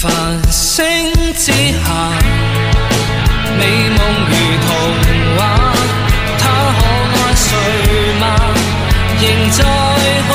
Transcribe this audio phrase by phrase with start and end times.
[0.00, 0.10] 繁
[0.50, 1.84] 星之下，
[3.58, 3.98] 美梦
[4.30, 4.32] 如
[4.64, 4.68] 童
[5.36, 5.38] 话，
[6.38, 6.42] 他
[6.78, 6.80] 可
[7.18, 7.46] 爱睡
[8.18, 8.24] 吗？
[9.20, 9.58] 仍在
[10.26, 10.32] 空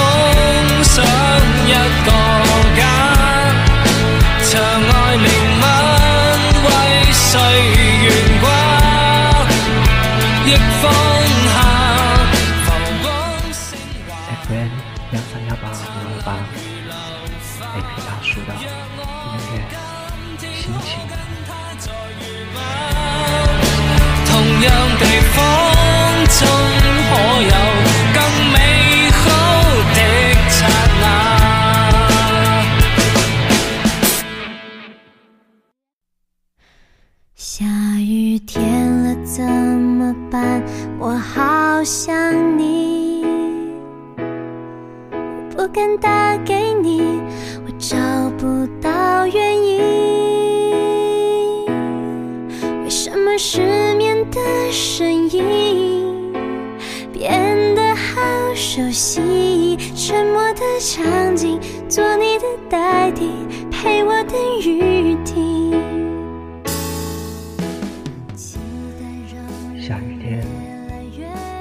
[0.83, 0.93] 想
[1.65, 1.73] 一
[2.05, 2.09] 个
[2.77, 2.79] 家，
[4.43, 5.27] 长爱灵
[5.59, 5.63] 吻
[6.63, 6.67] 为
[7.11, 7.33] 谁
[8.03, 8.05] 悬
[8.41, 8.45] 挂？
[10.45, 10.47] 逆
[10.79, 10.83] 风
[11.55, 11.57] 下，
[12.65, 12.67] 浮
[13.01, 13.03] 光
[13.51, 13.65] 星
[14.07, 14.13] 华。
[14.47, 14.73] FM
[15.11, 16.27] 幺三幺八五二八
[17.75, 18.63] ，AP 大叔的音
[19.51, 19.53] 乐
[20.53, 20.87] 心情。
[24.27, 25.03] 同样地
[25.33, 25.37] 方
[26.27, 26.39] 中，
[27.09, 27.11] 可
[27.41, 27.49] 有
[28.13, 28.17] 更
[28.51, 28.55] 美
[29.11, 29.23] 好
[29.93, 29.97] 的
[30.49, 30.57] 刹
[31.01, 31.03] 那？
[37.35, 37.53] 下
[37.99, 38.53] 雨天
[39.03, 40.61] 了怎么办？
[40.99, 43.23] 我好想你，
[45.55, 47.14] 不敢打给你，
[53.47, 53.61] 失
[53.93, 56.33] 眠的声音
[57.13, 59.77] 变得好熟悉？
[59.95, 63.29] 沉默的场景，做你的代替，
[63.69, 65.71] 陪我等雨停。
[69.79, 70.43] 下雨天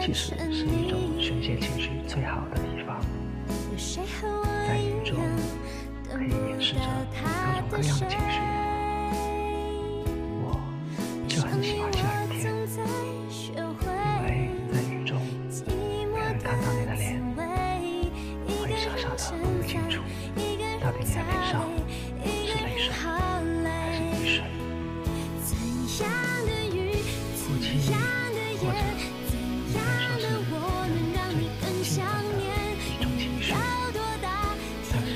[0.01, 2.98] 其实是一种宣泄情绪最好的地方，
[4.67, 5.19] 在雨中
[6.11, 6.81] 可以掩饰着
[7.71, 8.23] 各种各样的情绪。
[19.15, 20.03] 会傻傻的不清楚
[20.81, 21.62] 到底你的脸上
[22.25, 24.43] 是泪水还是雨水。
[27.39, 27.79] 哭泣
[28.59, 28.79] 或者
[29.39, 32.03] 应该说是人最基本
[32.35, 32.42] 的
[32.83, 33.47] 一种情绪，
[34.91, 35.09] 但是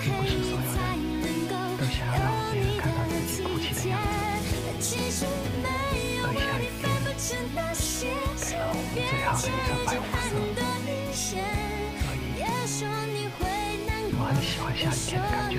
[0.00, 1.52] 并不是所有人都
[1.84, 2.96] 想要让别人看到
[3.26, 4.56] 自己哭泣的样子。
[4.72, 10.34] 而下雨天给了我们最好的一个白红
[11.12, 11.28] 色，
[14.18, 15.52] 我很喜欢下雨天的感觉。
[15.52, 15.56] 在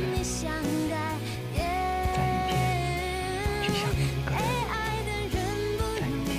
[2.28, 2.52] 雨天
[3.64, 4.40] 去想念一个人，
[6.00, 6.32] 在雨天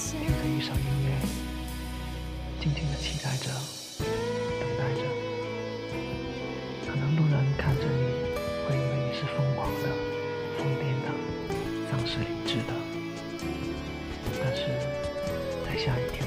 [0.00, 1.06] 听着一首音乐，
[2.60, 3.50] 静静的期待着，
[3.98, 4.06] 等
[4.78, 5.00] 待着。
[6.86, 8.04] 可能路人看着你，
[8.66, 9.86] 会以为你是疯狂的、
[10.58, 11.06] 疯癫的、
[11.90, 12.72] 丧失理智的。
[14.42, 14.60] 但是
[15.66, 16.21] 在下雨天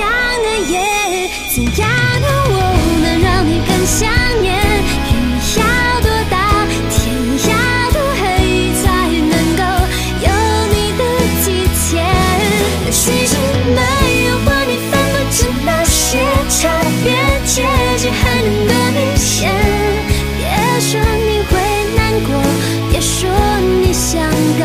[0.00, 0.08] 样
[0.42, 0.74] 的夜，
[1.54, 1.88] 怎样
[2.20, 2.54] 的我
[3.02, 4.08] 能让你更想
[4.42, 4.52] 念？
[5.10, 5.14] 雨
[5.56, 5.62] 要
[6.00, 6.34] 多大，
[6.90, 6.96] 天
[7.48, 7.52] 要
[7.92, 8.24] 多黑，
[8.82, 8.84] 才
[9.30, 9.62] 能够
[10.22, 10.28] 有
[10.72, 11.02] 你的
[11.44, 11.44] 体
[11.74, 11.94] 贴？
[12.90, 13.32] 其实
[13.74, 13.80] 没
[14.26, 16.18] 有，我你分不清那些
[16.50, 16.60] 差
[17.02, 17.06] 别。
[17.46, 17.62] 结
[17.98, 18.24] 局很
[18.66, 19.50] 多明显，
[20.36, 20.40] 别
[20.80, 21.52] 说你会
[21.96, 22.30] 难过，
[22.90, 23.28] 别说
[23.80, 24.20] 你想
[24.58, 24.62] 改。